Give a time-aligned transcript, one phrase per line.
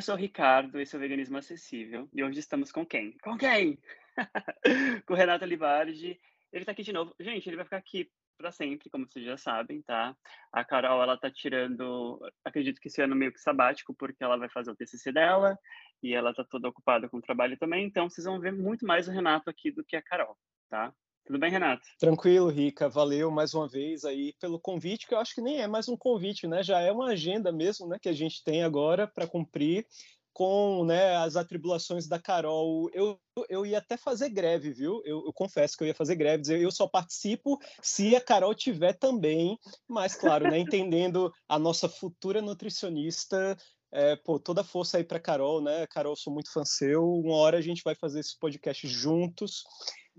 [0.00, 2.08] eu sou o Ricardo, esse é o Veganismo Acessível.
[2.14, 3.18] E hoje estamos com quem?
[3.18, 3.78] Com quem?
[5.06, 6.18] com o Renato Libardi.
[6.50, 7.14] Ele tá aqui de novo.
[7.20, 10.16] Gente, ele vai ficar aqui para sempre, como vocês já sabem, tá?
[10.50, 14.48] A Carol, ela tá tirando, acredito que esse ano meio que sabático, porque ela vai
[14.48, 15.58] fazer o TCC dela
[16.02, 19.06] e ela tá toda ocupada com o trabalho também, então vocês vão ver muito mais
[19.06, 20.34] o Renato aqui do que a Carol,
[20.70, 20.94] tá?
[21.30, 21.86] Tudo bem, Renato?
[21.96, 22.88] Tranquilo, Rica.
[22.88, 25.96] Valeu mais uma vez aí pelo convite, que eu acho que nem é mais um
[25.96, 26.60] convite, né?
[26.60, 29.86] Já é uma agenda mesmo, né, que a gente tem agora para cumprir
[30.32, 32.90] com né, as atribulações da Carol.
[32.92, 33.16] Eu,
[33.48, 35.02] eu ia até fazer greve, viu?
[35.04, 38.52] Eu, eu, confesso que eu ia fazer greve, dizer eu só participo se a Carol
[38.52, 43.56] tiver também, mas claro, né, entendendo a nossa futura nutricionista.
[43.92, 45.86] É, pô, toda força aí para Carol, né?
[45.88, 47.04] Carol, sou muito fã seu.
[47.04, 49.62] Uma hora a gente vai fazer esse podcast juntos.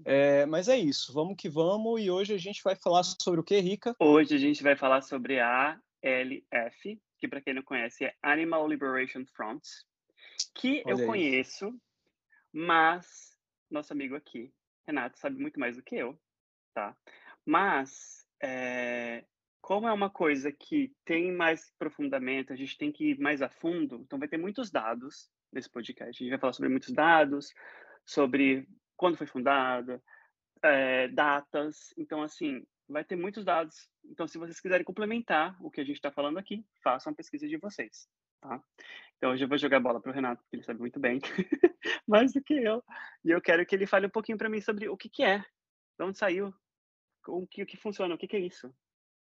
[0.05, 2.01] É, mas é isso, vamos que vamos.
[2.01, 3.95] E hoje a gente vai falar sobre o que, Rica?
[3.99, 8.67] Hoje a gente vai falar sobre a ALF, que para quem não conhece é Animal
[8.67, 9.63] Liberation Front,
[10.55, 11.05] que Olha eu aí.
[11.05, 11.73] conheço,
[12.51, 13.35] mas
[13.69, 14.51] nosso amigo aqui,
[14.85, 16.19] Renato, sabe muito mais do que eu,
[16.73, 16.95] tá?
[17.45, 19.23] Mas, é,
[19.61, 23.49] como é uma coisa que tem mais profundamento, a gente tem que ir mais a
[23.49, 26.09] fundo, então vai ter muitos dados nesse podcast.
[26.09, 27.53] A gente vai falar sobre muitos dados,
[28.05, 28.67] sobre
[29.01, 29.99] quando foi fundada,
[30.61, 31.91] é, datas.
[31.97, 33.89] Então, assim, vai ter muitos dados.
[34.05, 37.47] Então, se vocês quiserem complementar o que a gente está falando aqui, façam a pesquisa
[37.47, 38.07] de vocês.
[38.39, 38.61] Tá?
[39.17, 41.19] Então, hoje eu vou jogar a bola para o Renato, porque ele sabe muito bem,
[42.07, 42.83] mais do que eu.
[43.25, 45.39] E eu quero que ele fale um pouquinho para mim sobre o que, que é,
[45.39, 46.53] de onde saiu,
[47.27, 48.71] o que, o que funciona, o que, que é isso.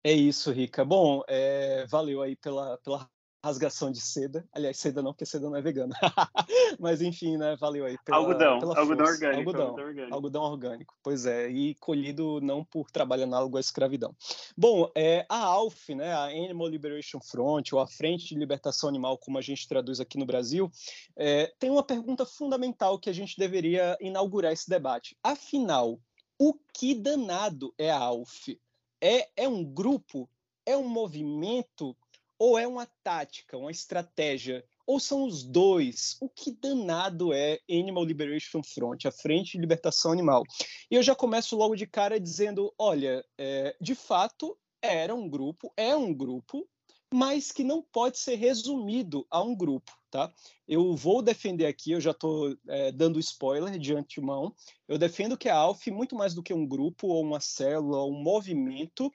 [0.06, 0.86] É isso, Rica.
[0.86, 3.10] Bom, é, valeu aí pela, pela
[3.46, 4.44] rasgação de seda.
[4.52, 5.96] Aliás, seda não, porque seda não é vegana.
[6.80, 7.56] Mas enfim, né?
[7.60, 7.96] Valeu aí.
[8.04, 9.40] Pela, algodão, pela algodão orgânico.
[9.40, 10.16] Algodão, algodão orgânico.
[10.16, 10.96] algodão orgânico.
[11.04, 14.16] Pois é, e colhido não por trabalho análogo à escravidão.
[14.58, 19.16] Bom, é, a ALF, né, a Animal Liberation Front, ou a Frente de Libertação Animal,
[19.20, 20.72] como a gente traduz aqui no Brasil,
[21.16, 25.16] é, tem uma pergunta fundamental que a gente deveria inaugurar esse debate.
[25.24, 26.00] Afinal,
[26.40, 28.60] o que danado é a ALF?
[29.00, 30.28] É, é um grupo?
[30.66, 31.96] É um movimento?
[32.38, 34.66] Ou é uma tática, uma estratégia?
[34.86, 36.16] Ou são os dois?
[36.22, 40.44] O que danado é Animal Liberation Front, a Frente de Libertação Animal?
[40.92, 45.74] E eu já começo logo de cara dizendo: olha, é, de fato era um grupo,
[45.76, 46.68] é um grupo,
[47.12, 50.32] mas que não pode ser resumido a um grupo, tá?
[50.68, 54.54] Eu vou defender aqui, eu já estou é, dando spoiler de antemão,
[54.88, 58.12] eu defendo que a ALF, muito mais do que um grupo, ou uma célula, ou
[58.12, 59.12] um movimento,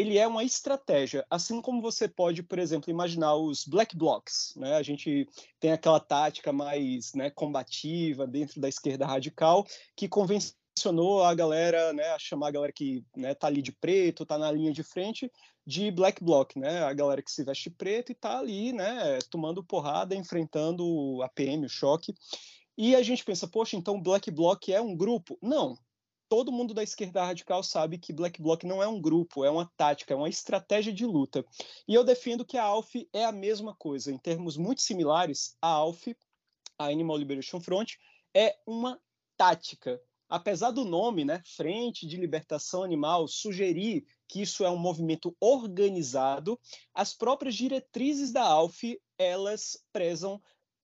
[0.00, 4.76] ele é uma estratégia, assim como você pode, por exemplo, imaginar os black blocs, né?
[4.76, 5.28] A gente
[5.58, 12.08] tem aquela tática mais né, combativa dentro da esquerda radical que convencionou a galera, né,
[12.10, 15.30] a chamar a galera que né, tá ali de preto, tá na linha de frente,
[15.66, 16.82] de black bloc, né?
[16.82, 21.66] A galera que se veste preto e tá ali, né, tomando porrada, enfrentando a PM,
[21.66, 22.14] o choque.
[22.76, 25.38] E a gente pensa, poxa, então black bloc é um grupo?
[25.42, 25.76] Não,
[26.30, 29.68] todo mundo da esquerda radical sabe que Black Bloc não é um grupo, é uma
[29.76, 31.44] tática, é uma estratégia de luta.
[31.88, 34.12] E eu defendo que a ALF é a mesma coisa.
[34.12, 36.16] Em termos muito similares, a ALF,
[36.78, 37.94] a Animal Liberation Front,
[38.32, 38.96] é uma
[39.36, 40.00] tática.
[40.28, 46.56] Apesar do nome, né, Frente de Libertação Animal, sugerir que isso é um movimento organizado,
[46.94, 50.40] as próprias diretrizes da ALF, elas prezam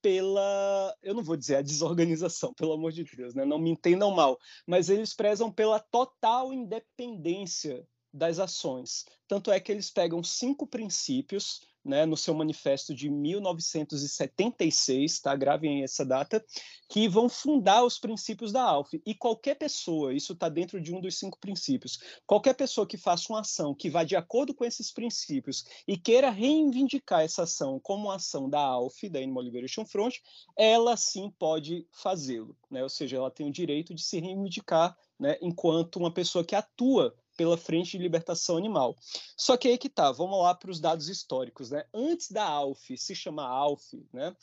[0.06, 3.44] pela, eu não vou dizer a desorganização, pelo amor de Deus, né?
[3.44, 9.05] não me entendam mal, mas eles prezam pela total independência das ações.
[9.27, 15.36] Tanto é que eles pegam cinco princípios né, no seu manifesto de 1976, tá?
[15.36, 16.44] Gravem essa data,
[16.88, 19.00] que vão fundar os princípios da ALF.
[19.06, 23.32] E qualquer pessoa, isso está dentro de um dos cinco princípios, qualquer pessoa que faça
[23.32, 28.10] uma ação que vá de acordo com esses princípios e queira reivindicar essa ação como
[28.10, 30.16] ação da ALF, da Animal Liberation Front,
[30.56, 32.82] ela sim pode fazê-lo, né?
[32.82, 37.14] Ou seja, ela tem o direito de se reivindicar né, enquanto uma pessoa que atua
[37.37, 38.97] pela Frente de Libertação Animal.
[39.37, 41.85] Só que aí que tá, vamos lá para os dados históricos, né?
[41.94, 44.35] Antes da ALF se chamar ALF, né?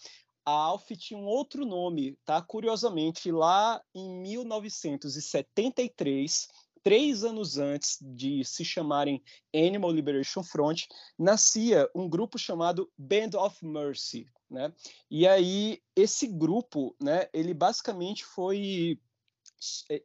[0.46, 2.42] A ALF tinha um outro nome, tá?
[2.42, 6.50] Curiosamente, lá em 1973,
[6.84, 9.24] três anos antes de se chamarem
[9.56, 10.84] Animal Liberation Front,
[11.18, 14.74] nascia um grupo chamado Band of Mercy, né?
[15.10, 17.30] E aí esse grupo, né?
[17.34, 19.00] Ele basicamente foi,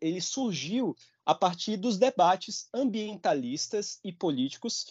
[0.01, 0.95] ele surgiu
[1.25, 4.87] a partir dos debates ambientalistas e políticos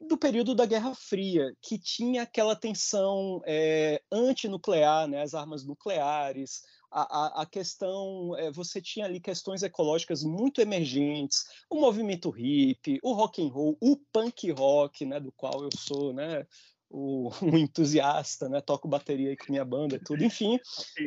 [0.00, 6.62] do período da Guerra Fria, que tinha aquela tensão é, antinuclear, né, as armas nucleares,
[6.90, 12.98] a, a, a questão, é, você tinha ali questões ecológicas muito emergentes, o movimento hippie,
[13.02, 16.46] o rock and roll, o punk rock, né, do qual eu sou, né,
[16.92, 18.60] o, um entusiasta, né?
[18.60, 20.60] Toco bateria aí com minha banda, tudo, enfim,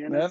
[0.10, 0.28] né?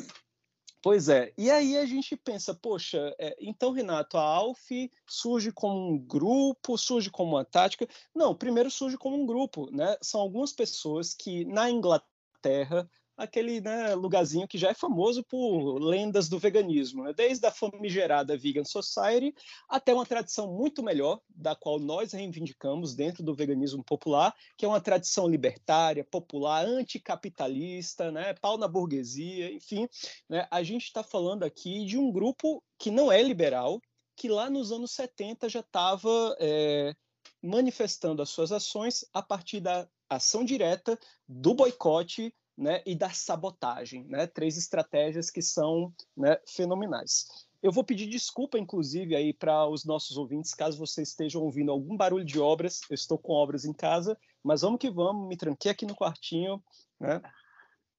[0.85, 1.33] Pois é.
[1.39, 4.71] E aí a gente pensa, poxa, é, então, Renato, a Alf
[5.09, 7.89] surge como um grupo, surge como uma tática?
[8.15, 9.97] Não, primeiro surge como um grupo, né?
[10.03, 12.87] São algumas pessoas que na Inglaterra
[13.17, 17.13] aquele né, lugarzinho que já é famoso por lendas do veganismo, né?
[17.13, 19.35] desde a famigerada Vegan Society
[19.69, 24.69] até uma tradição muito melhor, da qual nós reivindicamos dentro do veganismo popular, que é
[24.69, 28.35] uma tradição libertária, popular, anticapitalista, né?
[28.35, 29.89] pau na burguesia, enfim.
[30.29, 30.47] Né?
[30.51, 33.81] A gente está falando aqui de um grupo que não é liberal,
[34.17, 36.95] que lá nos anos 70 já estava é,
[37.43, 44.05] manifestando as suas ações a partir da ação direta do boicote né, e da sabotagem,
[44.05, 44.27] né?
[44.27, 47.27] Três estratégias que são né, fenomenais.
[47.63, 51.97] Eu vou pedir desculpa, inclusive, aí para os nossos ouvintes, caso vocês estejam ouvindo algum
[51.97, 52.83] barulho de obras.
[52.91, 55.27] Eu estou com obras em casa, mas vamos que vamos.
[55.27, 56.63] Me tranquei aqui no quartinho,
[57.01, 57.23] né?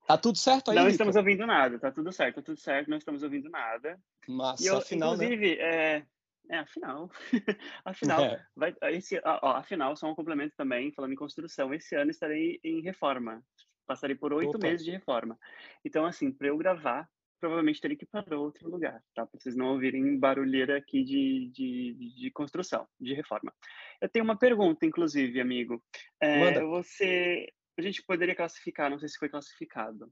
[0.08, 0.78] Tá tudo certo aí?
[0.78, 4.00] Não estamos ouvindo nada, tá tudo certo, tá tudo certo, não estamos ouvindo nada.
[4.28, 5.26] Mas eu, afinal, né?
[5.26, 5.64] inclusive, né?
[5.64, 6.06] é,
[6.50, 7.10] é, afinal,
[7.84, 8.46] afinal, é.
[8.56, 12.82] Vai, esse, ó, afinal, só um complemento também, falando em construção, esse ano estarei em
[12.82, 13.44] reforma,
[13.86, 15.38] Passarei por oito meses de reforma.
[15.84, 17.08] Então, assim, para eu gravar,
[17.40, 19.26] provavelmente teria que ir para outro lugar, tá?
[19.26, 23.54] Para vocês não ouvirem barulheira aqui de, de, de, construção, de reforma.
[24.02, 25.84] Eu tenho uma pergunta, inclusive, amigo.
[26.20, 27.48] É, você,
[27.78, 30.12] a gente poderia classificar, não sei se foi classificado,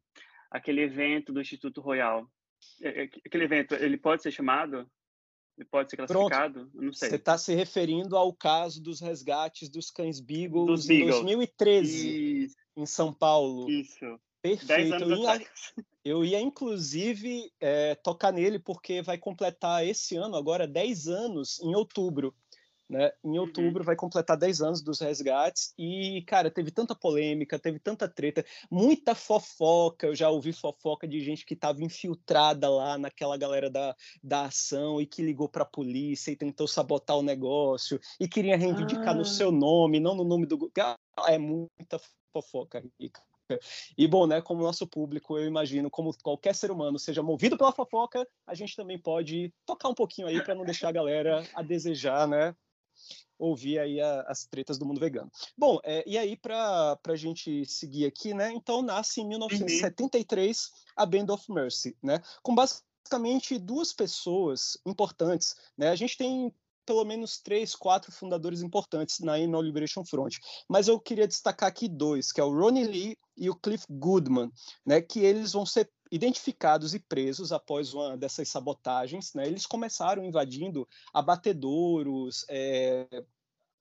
[0.52, 2.30] aquele evento do Instituto Royal.
[2.81, 4.90] É, é, aquele evento, ele pode ser chamado?
[5.58, 6.68] Ele pode ser classificado?
[6.68, 6.72] Pronto.
[6.74, 7.10] Não sei.
[7.10, 12.44] Você está se referindo ao caso dos resgates dos cães Beagles em 2013.
[12.46, 13.70] Isso em São Paulo.
[13.70, 14.20] Isso.
[14.42, 15.04] Perfeito.
[15.04, 15.48] Eu ia,
[16.04, 21.74] eu ia, inclusive, é, tocar nele, porque vai completar esse ano, agora, 10 anos, em
[21.76, 22.36] outubro.
[22.89, 23.12] Né?
[23.24, 23.41] Em uhum.
[23.41, 23.85] outubro uhum.
[23.85, 29.15] vai completar 10 anos dos resgates e, cara, teve tanta polêmica, teve tanta treta, muita
[29.15, 30.07] fofoca.
[30.07, 35.01] Eu já ouvi fofoca de gente que estava infiltrada lá naquela galera da, da ação
[35.01, 39.15] e que ligou para a polícia e tentou sabotar o negócio e queria reivindicar ah.
[39.15, 40.71] no seu nome, não no nome do.
[41.27, 42.00] É muita
[42.31, 43.21] fofoca rica.
[43.97, 47.71] E bom, né, como nosso público, eu imagino, como qualquer ser humano seja movido pela
[47.71, 51.62] fofoca, a gente também pode tocar um pouquinho aí para não deixar a galera a
[51.62, 52.56] desejar, né,
[53.38, 55.32] ouvir aí a, as tretas do mundo vegano.
[55.58, 60.74] Bom, é, e aí para a gente seguir aqui, né, então nasce em 1973 uhum.
[60.98, 66.54] a Band of Mercy, né, com basicamente duas pessoas importantes, né, a gente tem
[66.86, 70.36] pelo menos três, quatro fundadores importantes na Animal Liberation Front.
[70.68, 74.52] Mas eu queria destacar aqui dois, que é o Ronnie Lee e o Cliff Goodman,
[74.86, 79.33] né, que eles vão ser identificados e presos após uma dessas sabotagens.
[79.33, 83.07] Né, eles começaram invadindo abatedouros, é,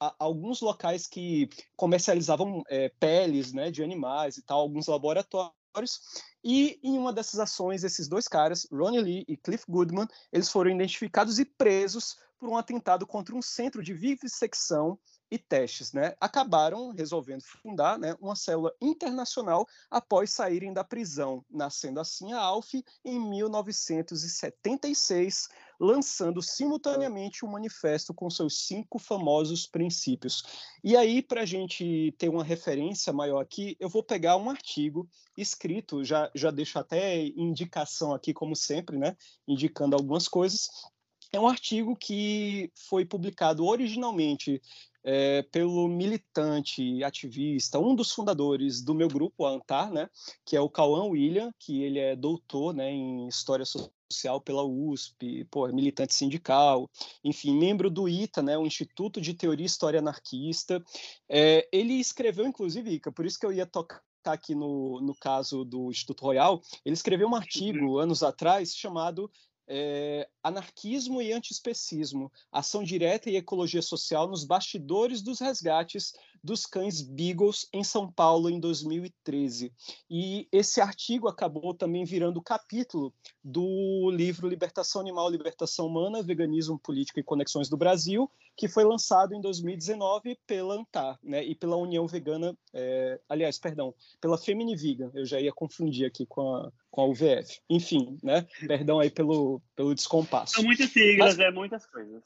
[0.00, 6.00] a, alguns locais que comercializavam é, peles né, de animais e tal, alguns laboratórios.
[6.42, 10.70] E em uma dessas ações, esses dois caras, Ronnie Lee e Cliff Goodman, eles foram
[10.70, 14.98] identificados e presos por um atentado contra um centro de vivissecção
[15.32, 16.14] e testes, né?
[16.20, 22.84] Acabaram resolvendo fundar né, uma célula internacional após saírem da prisão, nascendo assim a ALF
[23.02, 25.48] em 1976,
[25.80, 30.44] lançando simultaneamente um manifesto com seus cinco famosos princípios.
[30.84, 35.08] E aí, para a gente ter uma referência maior aqui, eu vou pegar um artigo
[35.34, 39.16] escrito, já, já deixo até indicação aqui, como sempre, né?
[39.48, 40.68] Indicando algumas coisas,
[41.32, 44.60] é um artigo que foi publicado originalmente
[45.02, 50.08] é, pelo militante ativista, um dos fundadores do meu grupo, a Antar, né,
[50.44, 55.44] que é o Cauã William, que ele é doutor né, em História Social pela USP,
[55.50, 56.88] pô, é militante sindical,
[57.24, 60.84] enfim, membro do ITA, né, o Instituto de Teoria e História Anarquista.
[61.28, 65.64] É, ele escreveu, inclusive, Ica, por isso que eu ia tocar aqui no, no caso
[65.64, 69.28] do Instituto Royal, ele escreveu um artigo anos atrás chamado
[69.74, 76.12] é, Anarquismo e Antiespecismo, Ação Direta e Ecologia Social nos Bastidores dos Resgates
[76.44, 79.72] dos Cães Beagles em São Paulo em 2013.
[80.10, 87.18] E esse artigo acabou também virando capítulo do livro Libertação Animal, Libertação Humana, Veganismo, Político
[87.18, 92.06] e Conexões do Brasil, que foi lançado em 2019 pela ANTAR né, e pela União
[92.06, 97.00] Vegana, é, aliás, perdão, pela Femini Vegan, eu já ia confundir aqui com a, com
[97.00, 97.60] a UVF.
[97.68, 100.54] Enfim, né, perdão aí pelo, pelo descompasso.
[100.54, 102.22] São muitas siglas, Mas, é muitas coisas.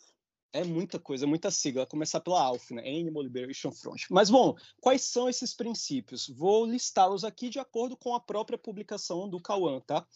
[0.52, 1.82] É muita coisa, muita sigla.
[1.82, 2.82] Vou começar pela ALF, né?
[2.82, 4.04] Animal Liberation Front.
[4.10, 6.28] Mas, bom, quais são esses princípios?
[6.28, 10.06] Vou listá-los aqui de acordo com a própria publicação do Cauã, tá?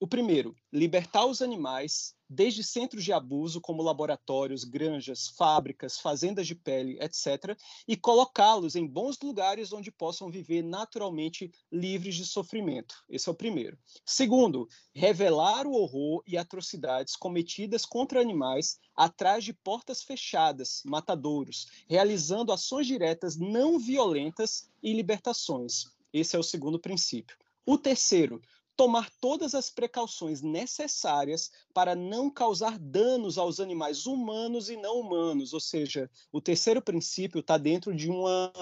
[0.00, 6.54] O primeiro, libertar os animais desde centros de abuso, como laboratórios, granjas, fábricas, fazendas de
[6.54, 12.94] pele, etc., e colocá-los em bons lugares onde possam viver naturalmente livres de sofrimento.
[13.08, 13.76] Esse é o primeiro.
[14.06, 22.52] Segundo, revelar o horror e atrocidades cometidas contra animais atrás de portas fechadas, matadouros, realizando
[22.52, 25.86] ações diretas não violentas e libertações.
[26.12, 27.36] Esse é o segundo princípio.
[27.66, 28.40] O terceiro,
[28.78, 35.52] tomar todas as precauções necessárias para não causar danos aos animais humanos e não humanos.
[35.52, 38.52] Ou seja, o terceiro princípio está dentro de uma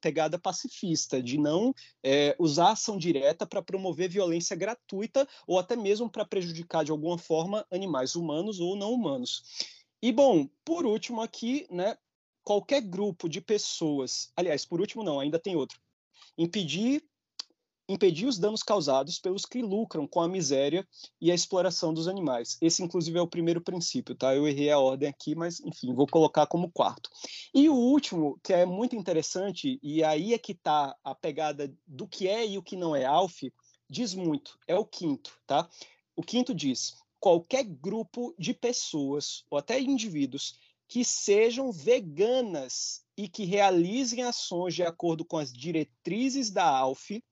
[0.00, 6.08] pegada pacifista, de não é, usar ação direta para promover violência gratuita ou até mesmo
[6.08, 9.42] para prejudicar de alguma forma animais humanos ou não humanos.
[10.00, 11.98] E bom, por último aqui, né,
[12.42, 15.78] qualquer grupo de pessoas, aliás, por último não, ainda tem outro,
[16.38, 17.04] impedir
[17.88, 20.86] impedir os danos causados pelos que lucram com a miséria
[21.20, 22.56] e a exploração dos animais.
[22.60, 24.34] Esse, inclusive, é o primeiro princípio, tá?
[24.34, 27.10] Eu errei a ordem aqui, mas, enfim, vou colocar como quarto.
[27.54, 32.08] E o último, que é muito interessante, e aí é que está a pegada do
[32.08, 33.52] que é e o que não é ALF,
[33.88, 35.68] diz muito, é o quinto, tá?
[36.16, 43.44] O quinto diz: qualquer grupo de pessoas, ou até indivíduos, que sejam veganas e que
[43.44, 47.22] realizem ações de acordo com as diretrizes da ALF,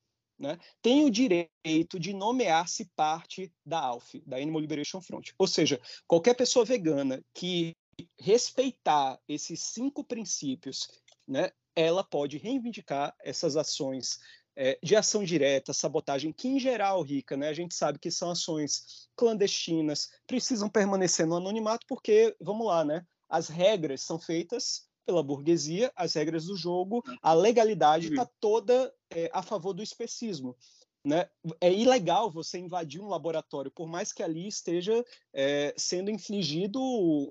[0.44, 5.30] né, tem o direito de nomear-se parte da ALF, da Animal Liberation Front.
[5.38, 7.74] Ou seja, qualquer pessoa vegana que
[8.20, 10.88] respeitar esses cinco princípios,
[11.26, 14.20] né, ela pode reivindicar essas ações
[14.54, 18.30] é, de ação direta, sabotagem, que em geral, Rica, né, a gente sabe que são
[18.30, 25.22] ações clandestinas, precisam permanecer no anonimato, porque, vamos lá, né, as regras são feitas pela
[25.22, 30.56] burguesia, as regras do jogo, a legalidade está toda é, a favor do especismo.
[31.04, 31.28] Né?
[31.60, 36.80] É ilegal você invadir um laboratório, por mais que ali esteja é, sendo infligido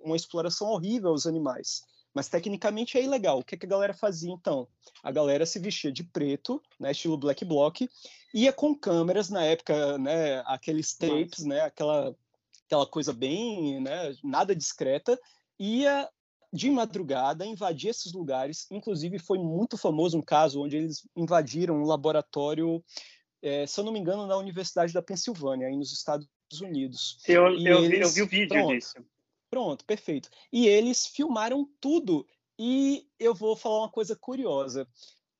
[0.03, 1.81] uma exploração horrível aos animais.
[2.13, 3.39] Mas tecnicamente é ilegal.
[3.39, 4.67] O que, que a galera fazia então?
[5.01, 7.89] A galera se vestia de preto, né, estilo black bloc,
[8.31, 12.15] ia com câmeras na época, né, aqueles tapes, né, aquela
[12.65, 15.19] aquela coisa bem, né, nada discreta,
[15.59, 16.09] ia
[16.53, 18.67] de madrugada, invadir esses lugares.
[18.69, 22.83] Inclusive, foi muito famoso um caso onde eles invadiram um laboratório,
[23.41, 26.27] é, se eu não me engano, na Universidade da Pensilvânia, aí nos Estados
[26.61, 27.17] Unidos.
[27.27, 27.89] Eu, eu, eles...
[27.89, 29.05] vi, eu vi o vídeo pronto, disso.
[29.49, 30.29] Pronto, perfeito.
[30.51, 32.25] E eles filmaram tudo.
[32.57, 34.87] E eu vou falar uma coisa curiosa.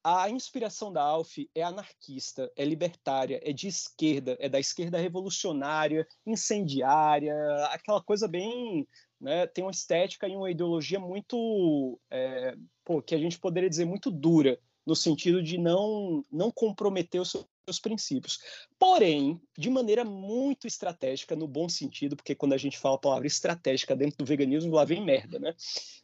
[0.03, 6.05] A inspiração da Alf é anarquista, é libertária, é de esquerda, é da esquerda revolucionária,
[6.25, 7.33] incendiária,
[7.67, 8.85] aquela coisa bem
[9.23, 13.85] né, tem uma estética e uma ideologia muito, é, pô, que a gente poderia dizer
[13.85, 18.37] muito dura, no sentido de não, não comprometer os seus princípios.
[18.77, 23.25] Porém, de maneira muito estratégica, no bom sentido, porque quando a gente fala a palavra
[23.25, 25.55] estratégica dentro do veganismo, lá vem merda, né?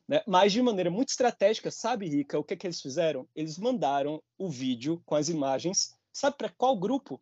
[0.08, 0.24] né?
[0.26, 3.28] Mas de maneira muito estratégica, sabe, Rica, o que, é que eles fizeram?
[3.36, 7.22] Eles mandaram o vídeo com as imagens, sabe para qual grupo?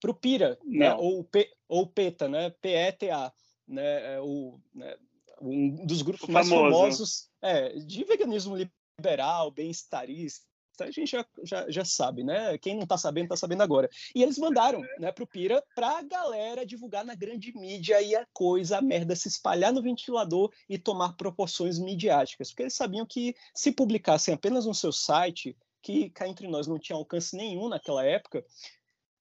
[0.00, 0.94] Para o Pira, né?
[0.94, 2.48] ou, P, ou PETA, né?
[2.62, 3.30] P-E-T-A
[3.70, 4.96] né, é o, né,
[5.40, 8.56] um dos grupos mais famosos é, de veganismo
[8.98, 10.44] liberal, bem-estarista.
[10.80, 12.56] A gente já, já, já sabe, né?
[12.56, 13.88] Quem não está sabendo, está sabendo agora.
[14.14, 18.16] E eles mandaram né, para o Pira para a galera divulgar na grande mídia e
[18.16, 22.48] a coisa, a merda, se espalhar no ventilador e tomar proporções midiáticas.
[22.48, 26.78] Porque eles sabiam que se publicassem apenas no seu site, que cá entre nós não
[26.78, 28.42] tinha alcance nenhum naquela época,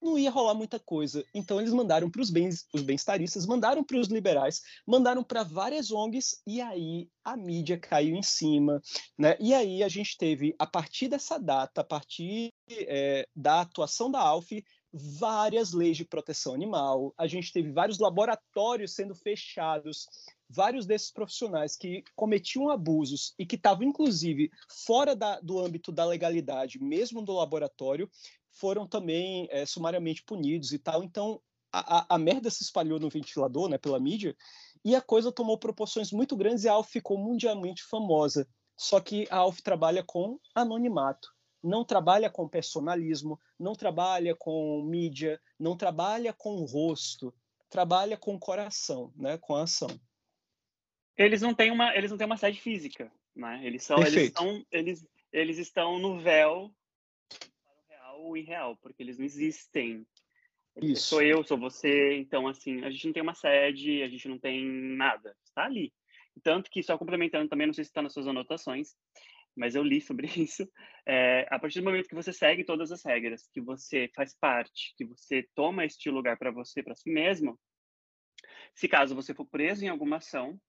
[0.02, 1.24] não ia rolar muita coisa.
[1.34, 5.92] Então eles mandaram para os bens, os bem-estaristas, mandaram para os liberais, mandaram para várias
[5.92, 8.82] ONGs e aí a mídia caiu em cima,
[9.18, 9.36] né?
[9.40, 14.20] E aí a gente teve a partir dessa data, a partir é, da atuação da
[14.20, 14.50] Alf,
[14.92, 17.14] várias leis de proteção animal.
[17.18, 20.08] A gente teve vários laboratórios sendo fechados,
[20.50, 24.50] vários desses profissionais que cometiam abusos e que estavam inclusive
[24.86, 28.10] fora da, do âmbito da legalidade, mesmo do laboratório,
[28.52, 31.04] foram também é, sumariamente punidos e tal.
[31.04, 31.42] Então,
[31.72, 34.36] a, a, merda se espalhou no ventilador, né, pela mídia,
[34.84, 38.48] e a coisa tomou proporções muito grandes e a Alf ficou mundialmente famosa.
[38.78, 41.30] Só que a Alf trabalha com anonimato,
[41.62, 47.34] não trabalha com personalismo, não trabalha com mídia, não trabalha com rosto,
[47.70, 49.90] trabalha com coração, né, com a ação.
[51.18, 53.60] Eles não têm uma, eles não têm uma sede física, né?
[53.62, 56.74] Eles são, eles estão, eles, eles estão no véu
[58.20, 60.06] ou irreal, porque eles não existem.
[60.82, 61.08] Isso.
[61.08, 64.40] Sou eu, sou você, então assim, a gente não tem uma sede, a gente não
[64.40, 65.92] tem nada, está ali.
[66.44, 68.96] Tanto que, só complementando também, não sei se está nas suas anotações,
[69.56, 70.68] mas eu li sobre isso.
[71.06, 74.94] É, a partir do momento que você segue todas as regras, que você faz parte,
[74.96, 77.60] que você toma este lugar para você, para si mesmo,
[78.74, 80.60] se caso você for preso em alguma ação,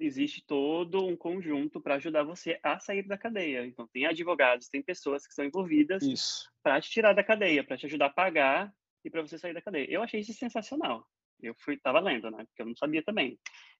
[0.00, 3.66] existe todo um conjunto para ajudar você a sair da cadeia.
[3.66, 7.86] Então, tem advogados, tem pessoas que são envolvidas para te tirar da cadeia, para te
[7.86, 9.86] ajudar a pagar e para você sair da cadeia.
[9.90, 11.06] Eu achei isso sensacional.
[11.40, 12.44] Eu fui, estava lendo, né?
[12.44, 13.38] Porque eu não sabia também.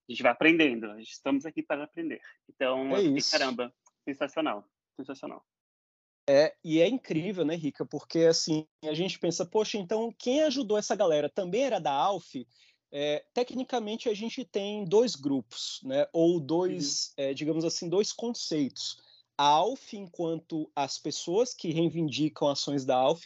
[0.09, 0.99] A gente vai aprendendo.
[0.99, 2.21] Estamos aqui para aprender.
[2.49, 3.73] Então, é fiquei, caramba,
[4.05, 5.45] sensacional, sensacional.
[6.29, 7.85] É, e é incrível, né, Rica?
[7.85, 12.35] Porque assim, a gente pensa, poxa, então quem ajudou essa galera também era da Alf?
[12.95, 16.07] É, tecnicamente a gente tem dois grupos, né?
[16.13, 17.25] Ou dois, uhum.
[17.25, 19.01] é, digamos assim, dois conceitos.
[19.37, 23.25] A Alf enquanto as pessoas que reivindicam ações da Alf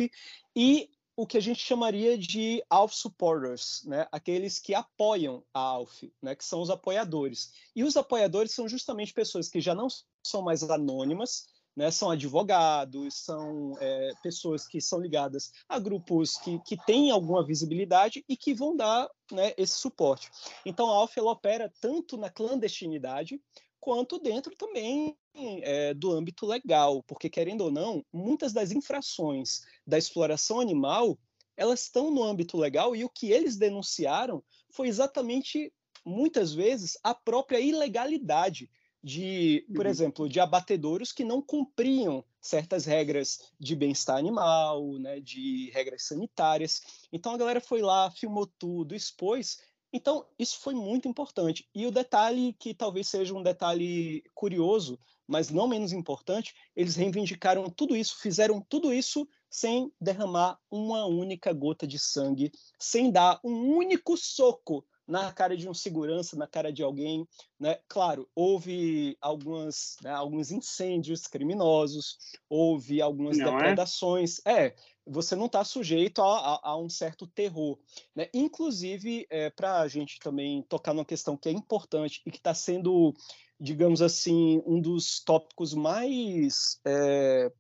[0.55, 4.07] e o que a gente chamaria de Alf supporters, né?
[4.13, 6.37] Aqueles que apoiam a Alf, né?
[6.37, 7.53] Que são os apoiadores.
[7.75, 9.89] E os apoiadores são justamente pessoas que já não
[10.23, 16.59] são mais anônimas, né, são advogados, são é, pessoas que são ligadas a grupos que,
[16.61, 20.31] que têm alguma visibilidade e que vão dar né, esse suporte.
[20.65, 23.41] Então, a Alf ela opera tanto na clandestinidade
[23.79, 29.99] quanto dentro também é, do âmbito legal, porque, querendo ou não, muitas das infrações da
[29.99, 31.19] exploração animal
[31.57, 35.73] elas estão no âmbito legal e o que eles denunciaram foi exatamente,
[36.05, 38.71] muitas vezes, a própria ilegalidade
[39.07, 39.91] de, por uhum.
[39.93, 46.83] exemplo, de abatedouros que não cumpriam certas regras de bem-estar animal, né, de regras sanitárias.
[47.13, 49.61] Então a galera foi lá, filmou tudo, expôs.
[49.93, 51.69] Então isso foi muito importante.
[51.73, 57.71] E o detalhe que talvez seja um detalhe curioso, mas não menos importante, eles reivindicaram
[57.71, 63.77] tudo isso, fizeram tudo isso sem derramar uma única gota de sangue, sem dar um
[63.77, 67.27] único soco na cara de um segurança, na cara de alguém,
[67.59, 67.79] né?
[67.89, 73.53] Claro, houve algumas, né, alguns incêndios criminosos, houve algumas não é?
[73.53, 74.41] depredações.
[74.45, 74.67] É?
[74.67, 77.79] é, você não está sujeito a, a, a, um certo terror,
[78.15, 78.29] né?
[78.35, 82.53] Inclusive, é, para a gente também tocar numa questão que é importante e que está
[82.53, 83.15] sendo,
[83.61, 87.53] digamos assim, um dos tópicos mais é,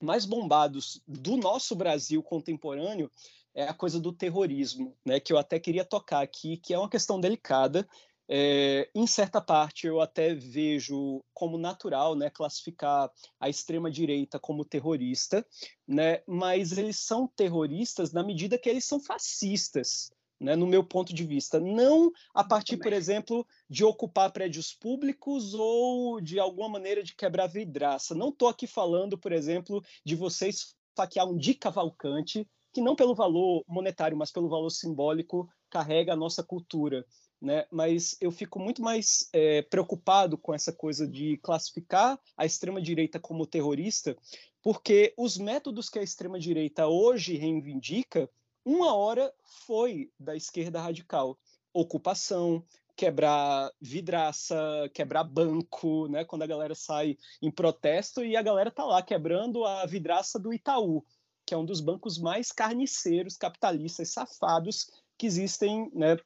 [0.00, 3.10] mais bombados do nosso Brasil contemporâneo
[3.54, 6.88] é a coisa do terrorismo, né, que eu até queria tocar aqui, que é uma
[6.88, 7.88] questão delicada.
[8.30, 15.46] É, em certa parte, eu até vejo como natural né, classificar a extrema-direita como terrorista,
[15.86, 20.10] né, mas eles são terroristas na medida que eles são fascistas.
[20.40, 25.52] Né, no meu ponto de vista, não a partir, por exemplo, de ocupar prédios públicos
[25.52, 28.14] ou de alguma maneira de quebrar vidraça.
[28.14, 32.46] Não estou aqui falando, por exemplo, de vocês faquear um Di Cavalcante
[32.78, 37.04] que não pelo valor monetário, mas pelo valor simbólico, carrega a nossa cultura.
[37.42, 37.66] Né?
[37.72, 43.48] Mas eu fico muito mais é, preocupado com essa coisa de classificar a extrema-direita como
[43.48, 44.16] terrorista,
[44.62, 48.30] porque os métodos que a extrema-direita hoje reivindica,
[48.64, 49.32] uma hora
[49.66, 51.36] foi da esquerda radical.
[51.72, 52.64] Ocupação,
[52.94, 56.24] quebrar vidraça, quebrar banco, né?
[56.24, 60.52] Quando a galera sai em protesto e a galera tá lá quebrando a vidraça do
[60.52, 61.04] Itaú
[61.48, 66.18] que é um dos bancos mais carniceiros, capitalistas, safados que existem né,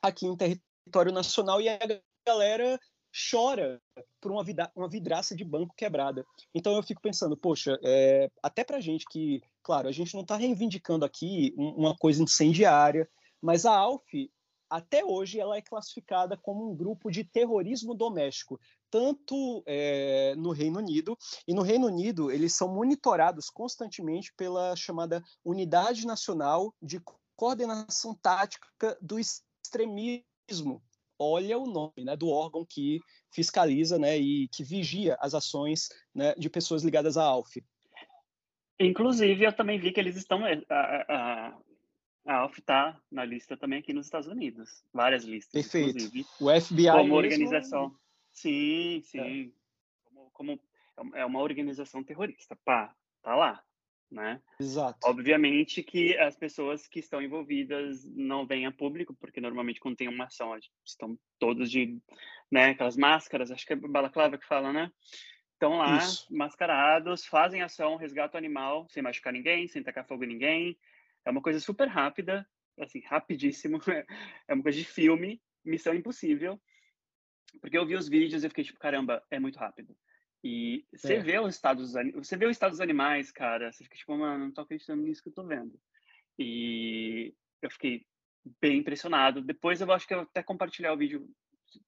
[0.00, 1.78] aqui em território nacional, e a
[2.26, 2.80] galera
[3.30, 3.78] chora
[4.18, 4.42] por uma,
[4.74, 6.24] uma vidraça de banco quebrada.
[6.54, 10.36] Então eu fico pensando, poxa, é, até para gente que, claro, a gente não está
[10.36, 13.06] reivindicando aqui uma coisa incendiária,
[13.42, 14.30] mas a ALF,
[14.70, 18.58] até hoje, ela é classificada como um grupo de terrorismo doméstico
[18.92, 21.16] tanto é, no Reino Unido,
[21.48, 27.00] e no Reino Unido eles são monitorados constantemente pela chamada Unidade Nacional de
[27.34, 30.82] Coordenação Tática do Extremismo.
[31.18, 33.00] Olha o nome né, do órgão que
[33.32, 37.64] fiscaliza né, e que vigia as ações né, de pessoas ligadas à ALF.
[38.78, 40.44] Inclusive, eu também vi que eles estão.
[40.44, 41.58] A, a,
[42.26, 44.84] a ALF está na lista também aqui nos Estados Unidos.
[44.92, 45.52] Várias listas.
[45.52, 45.98] Perfeito.
[45.98, 46.90] Inclusive, o FBI.
[46.90, 48.01] Como organização.
[48.32, 49.02] Sim, é.
[49.02, 49.48] sim.
[49.48, 49.62] É.
[50.04, 50.60] Como, como,
[51.14, 53.62] é uma organização terrorista, pá, tá lá,
[54.10, 54.42] né?
[54.60, 54.98] Exato.
[55.04, 60.08] Obviamente que as pessoas que estão envolvidas não vêm a público, porque normalmente quando tem
[60.08, 61.98] uma ação estão todos de,
[62.50, 64.92] né, aquelas máscaras, acho que é balaclava que fala, né?
[65.52, 66.26] Estão lá, Isso.
[66.34, 70.78] mascarados, fazem ação, resgata o animal, sem machucar ninguém, sem tacar fogo em ninguém.
[71.24, 72.44] É uma coisa super rápida,
[72.80, 73.78] assim, rapidíssimo.
[74.48, 76.60] É uma coisa de filme, missão impossível.
[77.60, 79.96] Porque eu vi os vídeos e fiquei tipo, caramba, é muito rápido.
[80.44, 81.20] E você é.
[81.20, 84.52] vê os estados você vê o estado dos animais, cara, você fica tipo, mano, não
[84.52, 85.78] tô acreditando nisso que eu tô vendo.
[86.38, 88.04] E eu fiquei
[88.60, 89.40] bem impressionado.
[89.40, 91.28] Depois eu acho que eu até compartilhar o vídeo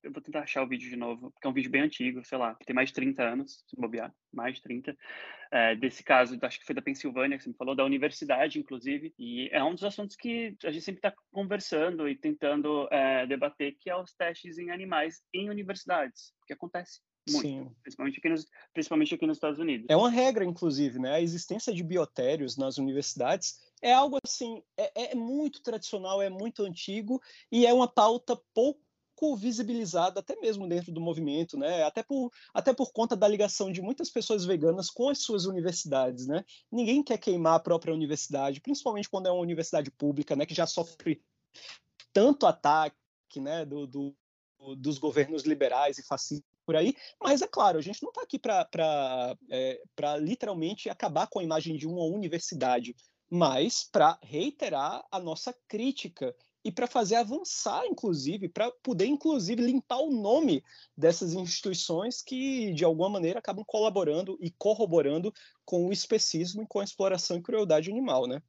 [0.02, 2.38] eu vou tentar achar o vídeo de novo, porque é um vídeo bem antigo, sei
[2.38, 4.96] lá, tem mais de 30 anos, se bobear, mais de 30,
[5.50, 9.14] é, desse caso, acho que foi da Pensilvânia, que você me falou, da universidade, inclusive,
[9.18, 13.76] e é um dos assuntos que a gente sempre está conversando e tentando é, debater,
[13.78, 17.70] que é os testes em animais em universidades, que acontece muito, Sim.
[17.82, 19.86] Principalmente, aqui nos, principalmente aqui nos Estados Unidos.
[19.88, 21.14] É uma regra, inclusive, né?
[21.14, 26.62] A existência de biotérios nas universidades é algo assim, é, é muito tradicional, é muito
[26.62, 27.20] antigo
[27.50, 28.83] e é uma pauta pouco
[29.36, 31.82] visibilizada até mesmo dentro do movimento, né?
[31.84, 36.26] Até por, até por conta da ligação de muitas pessoas veganas com as suas universidades,
[36.26, 36.44] né?
[36.70, 40.44] Ninguém quer queimar a própria universidade, principalmente quando é uma universidade pública, né?
[40.46, 41.22] Que já sofre
[42.12, 42.96] tanto ataque,
[43.40, 43.64] né?
[43.64, 44.16] Do, do
[44.78, 48.38] dos governos liberais e fascistas por aí, mas é claro, a gente não está aqui
[48.38, 49.82] para é,
[50.18, 52.96] literalmente acabar com a imagem de uma universidade,
[53.30, 59.98] mas para reiterar a nossa crítica e para fazer avançar, inclusive, para poder, inclusive, limpar
[59.98, 60.64] o nome
[60.96, 65.32] dessas instituições que, de alguma maneira, acabam colaborando e corroborando
[65.64, 68.42] com o especismo e com a exploração e crueldade animal, né?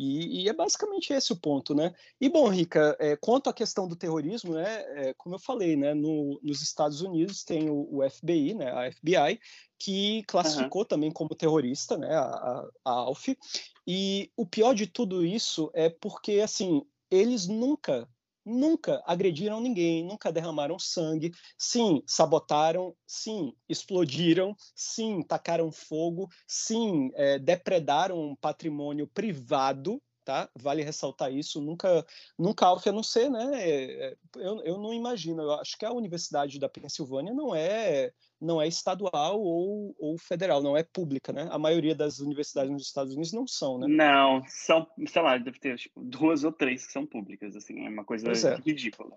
[0.00, 1.92] E, e, é basicamente esse o ponto, né?
[2.20, 4.84] E bom, Rica, é, quanto à questão do terrorismo, né?
[4.94, 5.92] É, como eu falei, né?
[5.92, 8.70] No, nos Estados Unidos tem o, o, FBI, né?
[8.70, 9.40] A FBI,
[9.76, 10.86] que classificou uhum.
[10.86, 12.14] também como terrorista, né?
[12.14, 13.36] A, a, a ALF.
[13.84, 18.08] E o pior de tudo isso é porque, assim, eles nunca
[18.44, 21.32] nunca agrediram ninguém, nunca derramaram sangue.
[21.58, 30.00] Sim, sabotaram, sim, explodiram, sim, tacaram fogo, sim, é, depredaram patrimônio privado.
[30.28, 30.46] Tá?
[30.54, 31.58] Vale ressaltar isso.
[31.58, 32.04] Nunca,
[32.38, 33.50] nunca Alf, a não ser, né?
[33.54, 35.40] É, eu, eu não imagino.
[35.40, 40.62] Eu acho que a Universidade da Pensilvânia não é não é estadual ou, ou federal,
[40.62, 41.48] não é pública, né?
[41.50, 43.86] A maioria das universidades nos Estados Unidos não são, né?
[43.88, 47.88] Não, são, sei lá, deve ter tipo, duas ou três que são públicas, assim, é
[47.88, 48.56] uma coisa é.
[48.56, 49.16] ridícula.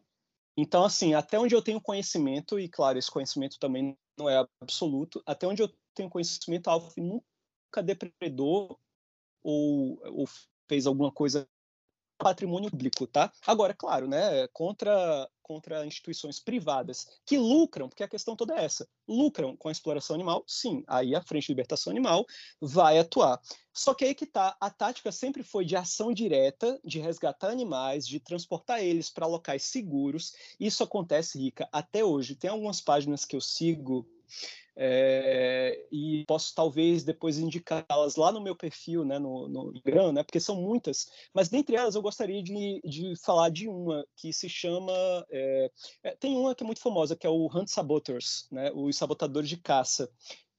[0.55, 5.21] Então, assim, até onde eu tenho conhecimento, e claro, esse conhecimento também não é absoluto,
[5.25, 8.79] até onde eu tenho conhecimento, a Alf nunca depredou
[9.43, 10.25] ou, ou
[10.71, 11.45] fez alguma coisa
[12.17, 13.29] patrimônio público, tá?
[13.45, 18.87] Agora, claro, né, contra contra instituições privadas que lucram, porque a questão toda é essa,
[19.05, 22.25] lucram com a exploração animal, sim, aí a Frente de Libertação Animal
[22.61, 23.37] vai atuar.
[23.73, 28.07] Só que aí que tá, a tática sempre foi de ação direta, de resgatar animais,
[28.07, 30.31] de transportar eles para locais seguros.
[30.57, 32.35] Isso acontece, Rica, até hoje.
[32.35, 34.07] Tem algumas páginas que eu sigo
[34.75, 40.23] é, e posso talvez depois indicá-las lá no meu perfil, né, no, no Instagram, né,
[40.23, 44.47] porque são muitas, mas dentre elas eu gostaria de, de falar de uma que se
[44.47, 44.93] chama,
[45.29, 45.71] é,
[46.19, 49.57] tem uma que é muito famosa, que é o Hunt Saboteurs, né, os sabotadores de
[49.57, 50.09] caça,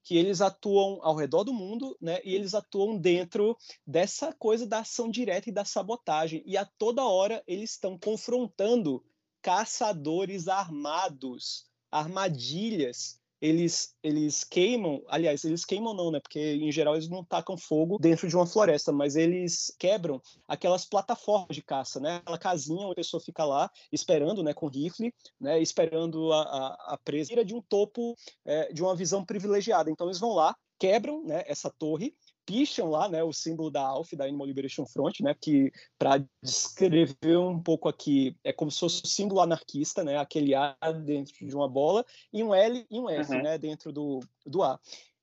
[0.05, 3.57] que eles atuam ao redor do mundo, né, e eles atuam dentro
[3.87, 9.03] dessa coisa da ação direta e da sabotagem, e a toda hora eles estão confrontando
[9.41, 16.20] caçadores armados, armadilhas, eles, eles queimam, aliás, eles queimam não, né?
[16.20, 20.85] Porque em geral eles não tacam fogo dentro de uma floresta, mas eles quebram aquelas
[20.85, 22.16] plataformas de caça, né?
[22.16, 24.55] Aquela casinha onde a pessoa fica lá esperando, né?
[24.55, 25.61] Com rifle, né?
[25.61, 29.90] Esperando a, a, a presa de um topo é, de uma visão privilegiada.
[29.90, 32.14] Então eles vão lá, quebram né, essa torre
[32.46, 37.38] picham lá, né, o símbolo da ALF, da Animal Liberation Front, né, que para descrever
[37.38, 41.55] um pouco aqui é como se fosse o símbolo anarquista, né, aquele A dentro de
[41.55, 43.42] uma bola e um L e um F, uhum.
[43.42, 44.78] né, dentro do, do A.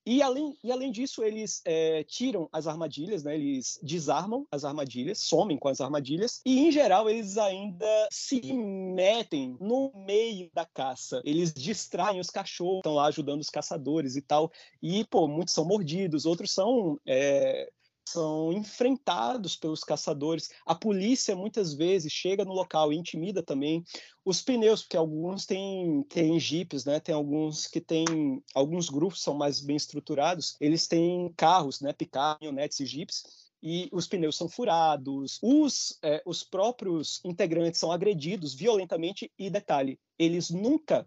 [0.06, 3.34] E além, e além disso, eles é, tiram as armadilhas, né?
[3.34, 9.56] eles desarmam as armadilhas, somem com as armadilhas, e em geral eles ainda se metem
[9.60, 11.20] no meio da caça.
[11.24, 14.50] Eles distraem os cachorros, estão lá ajudando os caçadores e tal.
[14.82, 17.70] E, pô, muitos são mordidos, outros são é,
[18.08, 20.50] são enfrentados pelos caçadores.
[20.66, 23.84] A polícia muitas vezes chega no local e intimida também.
[24.24, 27.00] Os pneus, porque alguns têm, têm jipes, né?
[27.00, 28.42] Tem alguns que têm.
[28.54, 31.92] Alguns grupos são mais bem estruturados, eles têm carros, né?
[31.92, 37.92] Picape, caminhonetes e jipes e os pneus são furados, os, é, os próprios integrantes são
[37.92, 41.06] agredidos violentamente e detalhe, eles nunca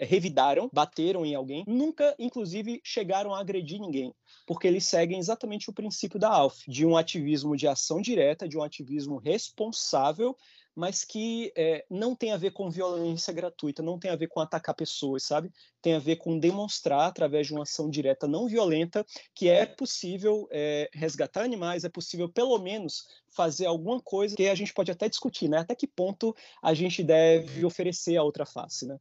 [0.00, 4.14] revidaram, bateram em alguém, nunca, inclusive, chegaram a agredir ninguém,
[4.46, 8.56] porque eles seguem exatamente o princípio da ALF, de um ativismo de ação direta, de
[8.56, 10.36] um ativismo responsável,
[10.74, 14.40] mas que é, não tem a ver com violência gratuita, não tem a ver com
[14.40, 15.52] atacar pessoas, sabe?
[15.80, 20.48] Tem a ver com demonstrar, através de uma ação direta não violenta, que é possível
[20.50, 25.08] é, resgatar animais, é possível, pelo menos, fazer alguma coisa que a gente pode até
[25.08, 25.58] discutir, né?
[25.58, 28.98] Até que ponto a gente deve oferecer a outra face, né?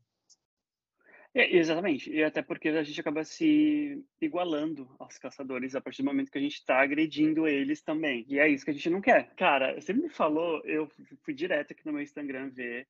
[1.35, 6.05] É, exatamente, e até porque a gente acaba se igualando aos caçadores a partir do
[6.05, 8.23] momento que a gente está agredindo eles também.
[8.29, 9.33] E é isso que a gente não quer.
[9.35, 10.87] Cara, você me falou, eu
[11.23, 12.87] fui direto aqui no meu Instagram ver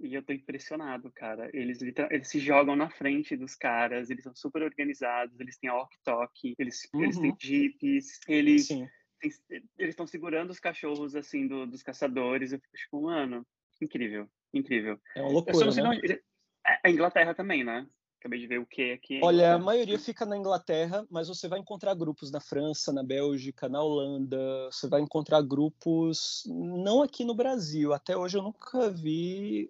[0.00, 1.48] E eu tô impressionado, cara.
[1.54, 6.54] Eles, eles se jogam na frente dos caras, eles são super organizados, eles têm walk-talk,
[6.58, 7.04] eles, uhum.
[7.04, 7.36] eles têm uhum.
[7.40, 8.66] jeeps, eles...
[8.66, 8.88] Sim.
[9.22, 12.52] eles estão segurando os cachorros, assim, do, dos caçadores.
[12.52, 13.46] Eu fico tipo, mano,
[13.80, 14.98] incrível, incrível.
[15.14, 16.00] É uma loucura, né?
[16.10, 16.20] É,
[16.64, 17.86] a Inglaterra também, né?
[18.22, 19.20] Acabei de ver o que aqui.
[19.20, 23.68] Olha, a maioria fica na Inglaterra, mas você vai encontrar grupos na França, na Bélgica,
[23.68, 24.38] na Holanda.
[24.70, 27.92] Você vai encontrar grupos não aqui no Brasil.
[27.92, 29.68] Até hoje eu nunca vi,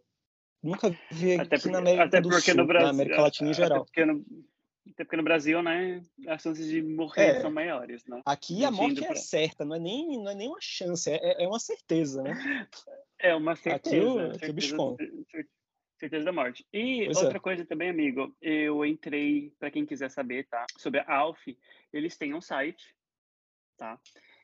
[0.63, 3.83] nunca vi aqui porque, na América do Sul, no Brasil, na América Latina em geral.
[3.83, 4.25] Até porque no,
[4.91, 8.21] até porque no Brasil, né, as chances de morrer é, são maiores, né?
[8.27, 11.49] Aqui a morte é certa, não é nem não é nem uma chance, é, é
[11.49, 12.69] uma certeza, né?
[13.19, 13.97] É uma certeza.
[13.97, 15.62] Aqui o, aqui o bicho Certeza
[16.09, 16.67] da morte.
[16.73, 17.41] E pois outra é.
[17.41, 20.67] coisa também, amigo, eu entrei, para quem quiser saber, tá?
[20.77, 21.47] Sobre a Alf,
[21.93, 22.95] eles têm um site,
[23.77, 23.99] tá?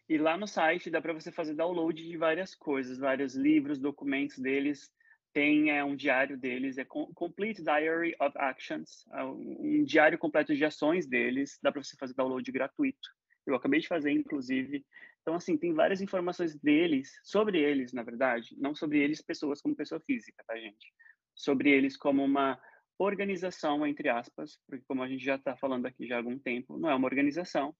[0.08, 4.38] E lá no site dá para você fazer download de várias coisas, vários livros, documentos
[4.38, 4.90] deles.
[5.34, 10.64] Tem é, um diário deles, é Complete Diary of Actions, é um diário completo de
[10.64, 11.58] ações deles.
[11.62, 13.08] Dá para você fazer download gratuito.
[13.46, 14.84] Eu acabei de fazer, inclusive.
[15.20, 19.76] Então, assim, tem várias informações deles, sobre eles, na verdade, não sobre eles, pessoas como
[19.76, 20.90] pessoa física, tá, gente?
[21.38, 22.60] Sobre eles como uma
[22.98, 26.76] organização, entre aspas, porque como a gente já está falando aqui já há algum tempo,
[26.76, 27.72] não é uma organização,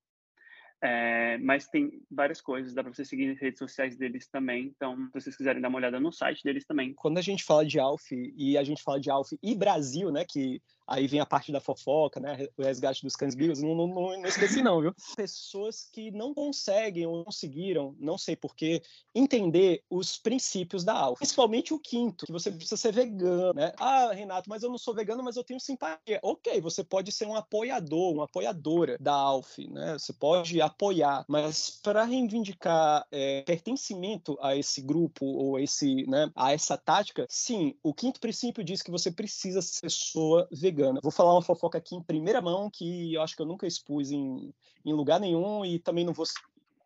[0.80, 4.66] é, mas tem várias coisas, dá para você seguir nas redes sociais deles também.
[4.66, 6.94] Então, se vocês quiserem dar uma olhada no site deles também.
[6.94, 10.24] Quando a gente fala de Alf e a gente fala de Alf e Brasil, né,
[10.24, 12.48] que Aí vem a parte da fofoca, né?
[12.56, 13.60] O resgate dos cães vivos.
[13.60, 14.94] Não, não, não, esqueci, não, viu?
[15.14, 18.82] Pessoas que não conseguem ou não conseguiram, não sei porquê,
[19.14, 21.18] entender os princípios da alfa.
[21.18, 23.72] Principalmente o quinto, que você precisa ser vegano, né?
[23.78, 26.20] Ah, Renato, mas eu não sou vegano, mas eu tenho simpatia.
[26.22, 29.98] Ok, você pode ser um apoiador, uma apoiadora da ALF, né?
[29.98, 36.30] Você pode apoiar, mas para reivindicar é, pertencimento a esse grupo ou a esse, né,
[36.34, 41.12] a essa tática, sim, o quinto princípio diz que você precisa ser pessoa vegana Vou
[41.12, 44.52] falar uma fofoca aqui em primeira mão que eu acho que eu nunca expus em,
[44.84, 46.26] em lugar nenhum e também não vou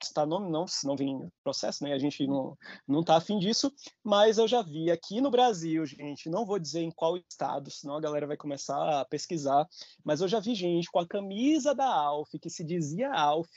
[0.05, 1.93] citar nome não, senão vem processo, né?
[1.93, 6.29] A gente não, não tá afim disso, mas eu já vi aqui no Brasil, gente,
[6.29, 9.67] não vou dizer em qual estado, senão a galera vai começar a pesquisar,
[10.05, 13.57] mas eu já vi gente com a camisa da Alf, que se dizia Alf,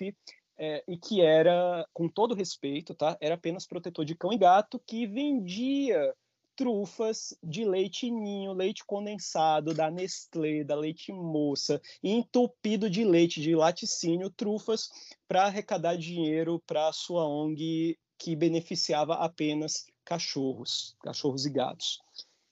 [0.58, 3.18] é, e que era, com todo respeito, tá?
[3.20, 6.14] Era apenas protetor de cão e gato que vendia
[6.56, 13.56] trufas de leite ninho, leite condensado da Nestlé, da Leite Moça, entupido de leite de
[13.56, 14.90] laticínio, trufas
[15.28, 22.05] para arrecadar dinheiro para sua ONG que beneficiava apenas cachorros, cachorros e gatos.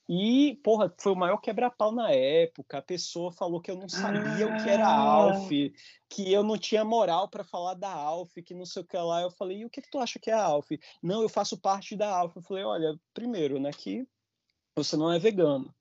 [0.08, 2.78] E, porra, foi o maior quebra-pau na época.
[2.78, 4.48] A pessoa falou que eu não sabia ah.
[4.48, 5.00] o que era ah.
[5.00, 5.50] Alf,
[6.08, 9.22] que eu não tinha moral para falar da Alf, que não sei o que lá.
[9.22, 10.70] Eu falei, e o que, que tu acha que é a Alf?
[11.02, 12.36] Não, eu faço parte da Alf.
[12.36, 14.06] Eu falei, olha, primeiro, né, que
[14.76, 15.74] você não é vegano.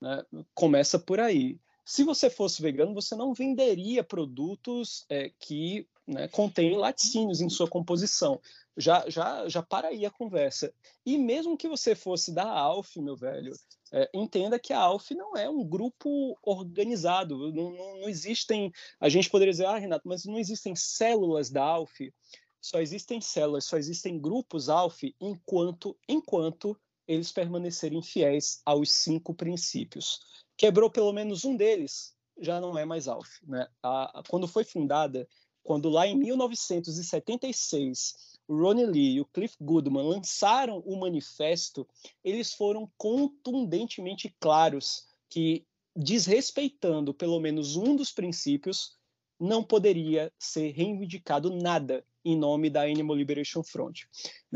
[0.00, 0.24] Né?
[0.54, 1.60] Começa por aí.
[1.84, 7.68] Se você fosse vegano, você não venderia produtos é, que né, contêm laticínios em sua
[7.68, 8.40] composição
[8.76, 10.72] já, já, já para aí a conversa.
[11.04, 13.52] E mesmo que você fosse da ALF, meu velho,
[13.92, 17.52] é, entenda que a ALF não é um grupo organizado.
[17.52, 18.72] Não, não, não, existem.
[19.00, 22.12] A gente poderia dizer, ah, Renato, mas não existem células da ALF.
[22.60, 30.18] Só existem células, só existem grupos ALF enquanto, enquanto eles permanecerem fiéis aos cinco princípios.
[30.56, 33.40] Quebrou pelo menos um deles, já não é mais ALF.
[33.46, 33.68] Né?
[33.82, 35.28] A, a, quando foi fundada,
[35.62, 41.86] quando lá em 1976 o Ronnie Lee e o Cliff Goodman lançaram o manifesto,
[42.22, 48.96] eles foram contundentemente claros que, desrespeitando pelo menos um dos princípios,
[49.38, 54.02] não poderia ser reivindicado nada em nome da Animal Liberation Front.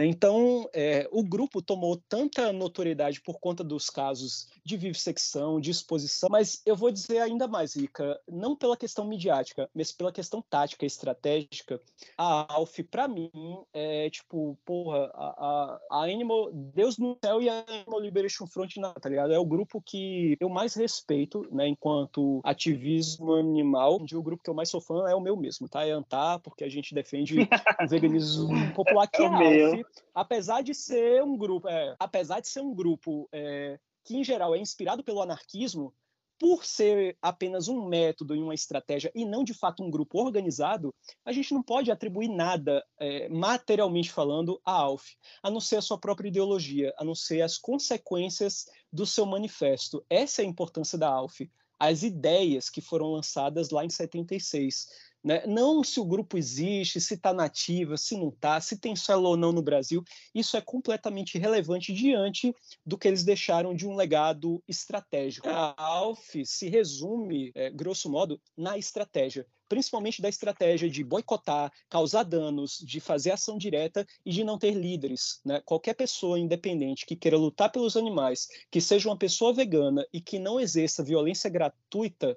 [0.00, 0.06] Né?
[0.06, 6.30] Então, é, o grupo tomou tanta notoriedade por conta dos casos de vivissecção, de exposição,
[6.30, 10.86] mas eu vou dizer ainda mais, Rica, não pela questão midiática, mas pela questão tática,
[10.86, 11.80] estratégica.
[12.16, 13.30] A Alf, para mim,
[13.74, 19.08] é tipo, porra, a, a, Animal, Deus no céu e a Animal Liberation Front, tá
[19.08, 19.32] ligado?
[19.32, 23.96] É o grupo que eu mais respeito, né, enquanto ativismo animal.
[23.96, 25.86] O grupo que eu mais sou fã é o meu mesmo, tá?
[25.86, 31.22] É Antar, porque a gente defende o veganismo popular que é Alf, apesar de ser
[31.22, 35.22] um grupo, é, apesar de ser um grupo é, que em geral é inspirado pelo
[35.22, 35.94] anarquismo,
[36.40, 40.94] por ser apenas um método e uma estratégia e não de fato um grupo organizado,
[41.22, 45.82] a gente não pode atribuir nada, é, materialmente falando, à ALF, a não ser a
[45.82, 50.02] sua própria ideologia, a não ser as consequências do seu manifesto.
[50.08, 51.50] Essa é a importância da ALF.
[51.78, 54.88] As ideias que foram lançadas lá em 76
[55.22, 55.46] Né?
[55.46, 59.36] Não se o grupo existe, se está nativa, se não está, se tem célula ou
[59.36, 60.02] não no Brasil.
[60.34, 62.54] Isso é completamente irrelevante diante
[62.84, 65.48] do que eles deixaram de um legado estratégico.
[65.48, 72.24] A ALF se resume, é, grosso modo, na estratégia principalmente da estratégia de boicotar, causar
[72.24, 75.40] danos, de fazer ação direta e de não ter líderes.
[75.44, 75.62] Né?
[75.64, 80.40] Qualquer pessoa independente que queira lutar pelos animais, que seja uma pessoa vegana e que
[80.40, 82.36] não exerça violência gratuita,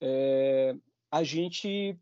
[0.00, 0.76] é,
[1.10, 1.98] a gente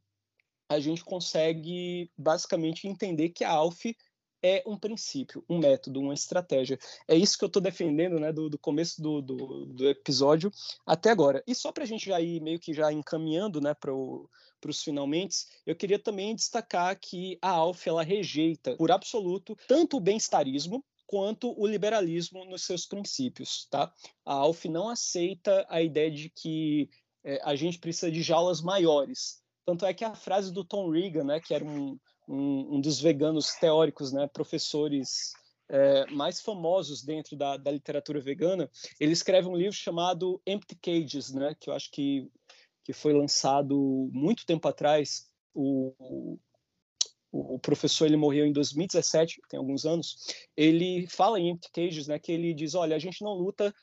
[0.68, 3.96] a gente consegue basicamente entender que a ALF
[4.42, 6.78] é um princípio, um método, uma estratégia.
[7.08, 10.52] É isso que eu estou defendendo né, do, do começo do, do, do, episódio
[10.86, 11.42] até agora.
[11.46, 15.46] E só para a gente já ir meio que já encaminhando né, para os finalmente,
[15.66, 21.58] eu queria também destacar que a ALF ela rejeita, por absoluto, tanto o bem-estarismo quanto
[21.58, 23.66] o liberalismo nos seus princípios.
[23.70, 23.92] Tá?
[24.24, 26.88] A ALF não aceita a ideia de que
[27.24, 29.42] é, a gente precisa de jaulas maiores.
[29.68, 32.98] Tanto é que a frase do Tom Regan, né, que era um, um, um dos
[32.98, 35.34] veganos teóricos, né, professores
[35.68, 41.34] é, mais famosos dentro da, da, literatura vegana, ele escreve um livro chamado Empty Cages,
[41.34, 42.30] né, que eu acho que,
[42.82, 45.26] que foi lançado muito tempo atrás.
[45.52, 46.38] O,
[47.30, 50.16] o, professor ele morreu em 2017, tem alguns anos.
[50.56, 53.74] Ele fala em Empty Cages, né, que ele diz, olha, a gente não luta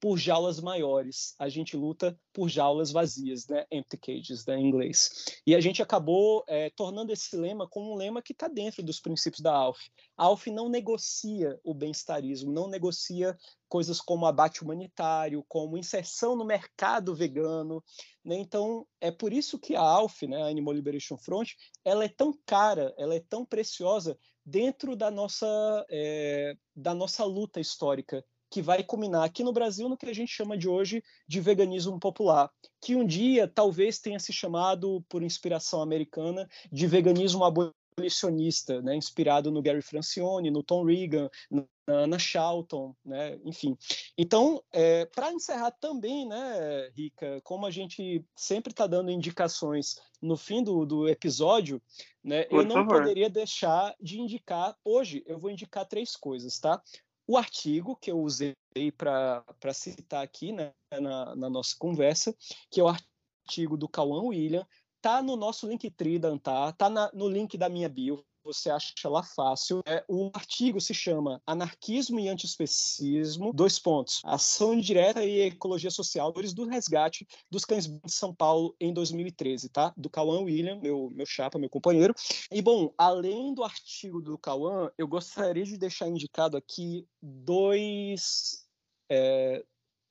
[0.00, 3.64] por jaulas maiores, a gente luta por jaulas vazias, né?
[3.70, 4.56] empty cages, né?
[4.56, 5.24] em inglês.
[5.46, 9.00] E a gente acabou é, tornando esse lema como um lema que está dentro dos
[9.00, 9.80] princípios da ALF.
[10.16, 13.36] A ALF não negocia o bem-estarismo, não negocia
[13.68, 17.82] coisas como abate humanitário, como inserção no mercado vegano.
[18.24, 18.36] Né?
[18.36, 21.50] Então, é por isso que a ALF, né, a Animal Liberation Front,
[21.84, 27.60] ela é tão cara, ela é tão preciosa dentro da nossa, é, da nossa luta
[27.60, 31.40] histórica que vai culminar aqui no Brasil no que a gente chama de hoje de
[31.40, 32.48] veganismo popular,
[32.80, 39.50] que um dia talvez tenha se chamado, por inspiração americana, de veganismo abolicionista, né, inspirado
[39.50, 43.76] no Gary Francione, no Tom Regan, na Anna Charlton, né, enfim.
[44.16, 50.36] Então, é, para encerrar também, né, Rica, como a gente sempre está dando indicações no
[50.36, 51.82] fim do, do episódio,
[52.22, 53.00] né, eu não favor.
[53.00, 56.80] poderia deixar de indicar, hoje eu vou indicar três coisas, tá?
[57.26, 58.54] O artigo que eu usei
[58.96, 62.34] para citar aqui né, na, na, nossa conversa,
[62.70, 64.66] que é o artigo do Cauã William,
[65.00, 69.08] tá no nosso Linktree da Antar, tá na, no link da minha bio, você acha
[69.08, 69.82] lá fácil.
[69.86, 76.32] É, o artigo se chama Anarquismo e Antiespecismo, dois pontos, Ação Direta e Ecologia Social,
[76.32, 79.92] do resgate dos cães de São Paulo em 2013, tá?
[79.96, 82.14] Do Cauã William, meu, meu chapa, meu companheiro.
[82.52, 88.62] E, bom, além do artigo do Cauã, eu gostaria de deixar indicado aqui dois...
[89.10, 89.64] É,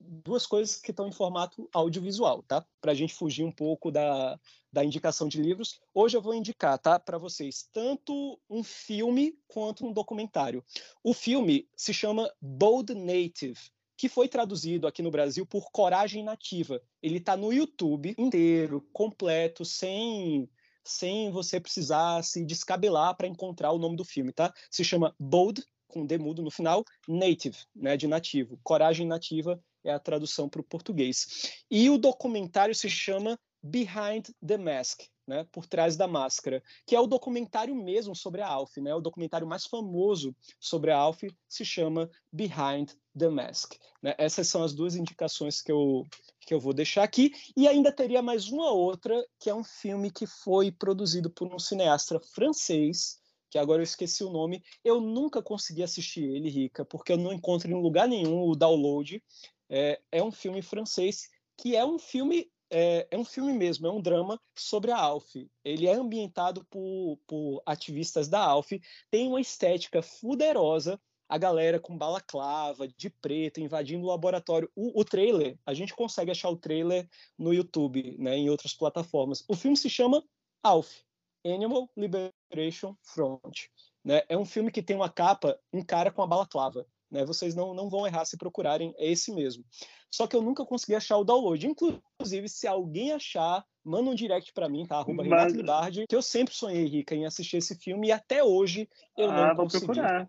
[0.07, 2.65] duas coisas que estão em formato audiovisual, tá?
[2.81, 4.39] Para a gente fugir um pouco da,
[4.71, 5.79] da indicação de livros.
[5.93, 10.63] Hoje eu vou indicar, tá, para vocês, tanto um filme quanto um documentário.
[11.03, 13.59] O filme se chama Bold Native,
[13.97, 16.81] que foi traduzido aqui no Brasil por Coragem Nativa.
[17.01, 20.49] Ele está no YouTube inteiro, completo, sem
[20.85, 24.53] sem você precisar se descabelar para encontrar o nome do filme, tá?
[24.69, 28.59] Se chama Bold com demudo no final, native, né, de nativo.
[28.63, 31.63] Coragem nativa é a tradução para o português.
[31.69, 36.99] E o documentário se chama Behind the Mask, né, por trás da máscara, que é
[36.99, 41.63] o documentário mesmo sobre a Alf, né, o documentário mais famoso sobre a Alf se
[41.63, 43.75] chama Behind the Mask.
[44.01, 44.13] Né?
[44.17, 46.03] Essas são as duas indicações que eu
[46.45, 50.11] que eu vou deixar aqui e ainda teria mais uma outra que é um filme
[50.11, 53.17] que foi produzido por um cineasta francês
[53.53, 54.63] que agora eu esqueci o nome.
[54.83, 59.23] Eu nunca consegui assistir ele, Rica, porque eu não encontro em lugar nenhum o download.
[59.69, 63.91] É, é um filme francês que é um filme é, é, um filme mesmo, é
[63.91, 65.35] um drama sobre a Alf.
[65.63, 68.71] Ele é ambientado por, por ativistas da Alf,
[69.11, 70.99] tem uma estética fuderosa,
[71.29, 74.69] a galera com balaclava, de preto, invadindo o laboratório.
[74.75, 79.43] O, o, trailer, a gente consegue achar o trailer no YouTube, né, em outras plataformas.
[79.47, 80.23] O filme se chama
[80.63, 81.01] Alf,
[81.45, 83.67] Animal Liberation Front.
[84.03, 84.23] Né?
[84.27, 86.85] É um filme que tem uma capa, um cara com a balaclava.
[87.13, 87.23] Né?
[87.23, 89.63] Vocês não, não vão errar se procurarem, é esse mesmo.
[90.09, 91.65] Só que eu nunca consegui achar o download.
[91.65, 94.97] Inclusive, se alguém achar, manda um direct para mim, tá?
[94.97, 95.27] Arroba Mas...
[95.27, 99.29] Renato Libardi, que eu sempre sonhei, Rica, em assistir esse filme e até hoje eu
[99.29, 99.85] ah, não vou consegui.
[99.85, 100.27] procurar.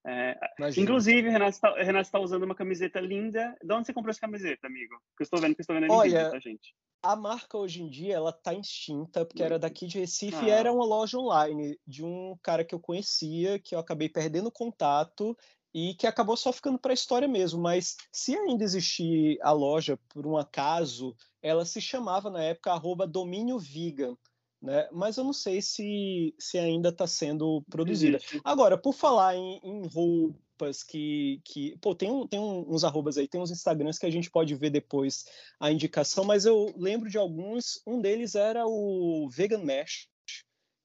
[0.05, 0.35] É,
[0.77, 3.55] inclusive, Renato está, Renato está usando uma camiseta linda.
[3.63, 4.95] De onde você comprou essa camiseta, amigo?
[5.15, 6.75] Que eu estou vendo que estou vendo Olha, vídeo, tá, gente?
[7.03, 10.47] A marca hoje em dia ela tá extinta, porque era daqui de Recife ah.
[10.47, 14.51] e era uma loja online de um cara que eu conhecia, que eu acabei perdendo
[14.51, 15.35] contato
[15.73, 17.61] e que acabou só ficando para a história mesmo.
[17.61, 23.07] Mas se ainda existir a loja, por um acaso, ela se chamava na época arroba
[23.07, 24.15] domínio vegan.
[24.61, 24.87] Né?
[24.91, 28.19] Mas eu não sei se, se ainda está sendo produzida.
[28.43, 31.75] Agora, por falar em, em roupas que, que.
[31.81, 34.69] Pô, tem, um, tem uns arrobas aí, tem uns Instagrams que a gente pode ver
[34.69, 35.25] depois
[35.59, 37.81] a indicação, mas eu lembro de alguns.
[37.87, 40.07] Um deles era o Vegan Mesh,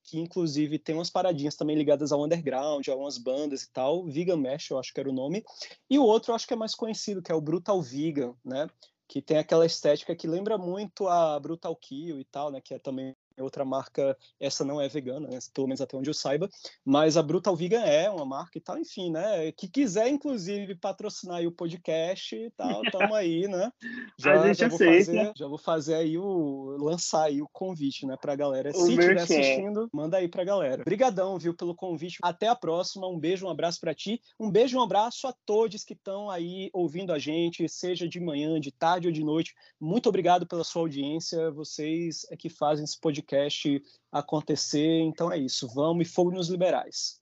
[0.06, 4.04] que inclusive tem umas paradinhas também ligadas ao underground, algumas bandas e tal.
[4.06, 5.44] Vegan Mesh, eu acho que era o nome.
[5.90, 8.70] E o outro eu acho que é mais conhecido, que é o Brutal Vegan, né?
[9.08, 12.60] Que tem aquela estética que lembra muito a Brutal Kill e tal, né?
[12.60, 15.38] Que é também outra marca, essa não é vegana, né?
[15.52, 16.48] pelo menos até onde eu saiba,
[16.84, 19.52] mas a Brutal Vegan é uma marca e tal, enfim, né?
[19.52, 23.70] Que quiser, inclusive, patrocinar o podcast e tal, tamo aí, né?
[24.18, 28.34] Já, já vou fazer, já vou fazer aí o lançar aí o convite, né, pra
[28.34, 28.72] galera.
[28.72, 30.82] Se estiver assistindo, manda aí pra galera.
[30.82, 32.18] Obrigadão, viu, pelo convite.
[32.22, 33.06] Até a próxima.
[33.06, 34.20] Um beijo, um abraço para ti.
[34.40, 38.58] Um beijo, um abraço a todos que estão aí ouvindo a gente, seja de manhã,
[38.58, 39.54] de tarde ou de noite.
[39.78, 41.50] Muito obrigado pela sua audiência.
[41.50, 45.00] Vocês é que fazem esse podcast podcast acontecer.
[45.00, 45.68] Então é isso.
[45.74, 47.20] Vamos e fogo nos liberais.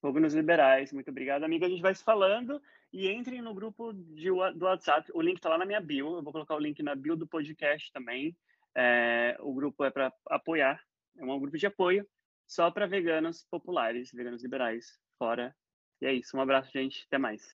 [0.00, 0.92] Fogo nos liberais.
[0.92, 1.64] Muito obrigado, amigo.
[1.64, 2.60] A gente vai se falando
[2.92, 5.10] e entrem no grupo de, do WhatsApp.
[5.14, 6.16] O link está lá na minha bio.
[6.16, 8.36] Eu vou colocar o link na bio do podcast também.
[8.76, 10.80] É, o grupo é para apoiar.
[11.16, 12.06] É um grupo de apoio
[12.46, 15.54] só para veganos populares, veganos liberais, fora.
[16.00, 16.36] E é isso.
[16.36, 17.04] Um abraço, gente.
[17.06, 17.56] Até mais.